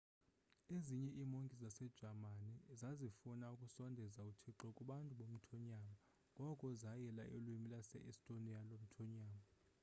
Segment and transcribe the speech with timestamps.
[0.75, 5.95] ezinye iimonki zasejamani zazifuna ukusondeza uthixo kubantu bomthonyama
[6.33, 9.43] ngoko zayila ulwimi lwase-estonia lomthonyama